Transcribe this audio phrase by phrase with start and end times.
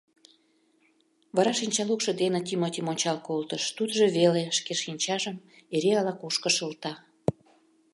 [1.35, 5.37] Вара шинчалукшо дене Тимотим ончал колтыш, тудыжо веле шке шинчажым
[5.75, 6.93] эре ала-кушко шылта.